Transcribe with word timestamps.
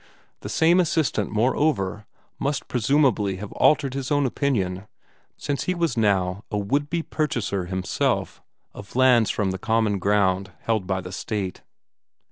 That 0.39 0.49
same 0.49 0.79
assistant, 0.79 1.29
moreover, 1.29 2.07
must 2.39 2.67
presumably 2.67 3.35
have 3.35 3.51
altered 3.51 3.93
his 3.93 4.09
own 4.11 4.25
opinion, 4.25 4.87
since 5.37 5.65
he 5.65 5.75
was 5.75 5.95
now 5.95 6.43
a 6.49 6.57
would 6.57 6.89
be 6.89 7.03
purchaser 7.03 7.65
himself 7.65 8.41
of 8.73 8.95
lands 8.95 9.29
from 9.29 9.51
the 9.51 9.59
common 9.59 9.99
ground 9.99 10.53
held 10.61 10.87
by 10.87 11.01
the 11.01 11.11
State. 11.11 11.61